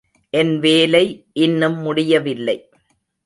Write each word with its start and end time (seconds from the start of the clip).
என் 0.29 0.59
வேலை 0.59 1.25
இன்னும் 1.33 1.77
முடியவில்லை. 1.81 2.69